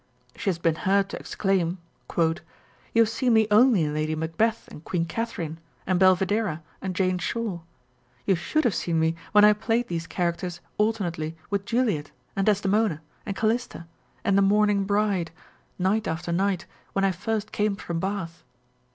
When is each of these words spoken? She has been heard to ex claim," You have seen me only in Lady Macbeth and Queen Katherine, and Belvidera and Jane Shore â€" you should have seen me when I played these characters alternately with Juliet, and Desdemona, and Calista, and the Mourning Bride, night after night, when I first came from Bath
She 0.35 0.49
has 0.49 0.57
been 0.57 0.73
heard 0.73 1.09
to 1.09 1.19
ex 1.19 1.35
claim," 1.35 1.77
You 2.17 2.35
have 3.03 3.07
seen 3.09 3.33
me 3.33 3.45
only 3.51 3.83
in 3.83 3.93
Lady 3.93 4.15
Macbeth 4.15 4.67
and 4.69 4.83
Queen 4.83 5.05
Katherine, 5.05 5.59
and 5.85 5.99
Belvidera 5.99 6.63
and 6.81 6.95
Jane 6.95 7.19
Shore 7.19 7.59
â€" 7.59 7.61
you 8.25 8.33
should 8.33 8.63
have 8.63 8.73
seen 8.73 8.99
me 8.99 9.13
when 9.31 9.45
I 9.45 9.53
played 9.53 9.89
these 9.89 10.07
characters 10.07 10.59
alternately 10.79 11.37
with 11.51 11.65
Juliet, 11.65 12.09
and 12.35 12.47
Desdemona, 12.47 12.99
and 13.27 13.35
Calista, 13.35 13.85
and 14.23 14.35
the 14.35 14.41
Mourning 14.41 14.85
Bride, 14.85 15.29
night 15.77 16.07
after 16.07 16.31
night, 16.31 16.65
when 16.93 17.05
I 17.05 17.11
first 17.11 17.51
came 17.51 17.75
from 17.75 17.99
Bath 17.99 18.43